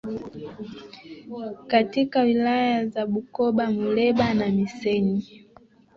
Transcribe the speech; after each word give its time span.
katika 1.67 2.21
wilaya 2.21 2.85
za 2.87 3.05
Bukoba 3.05 3.71
Muleba 3.71 4.33
na 4.33 4.47
Missenyi 4.49 5.47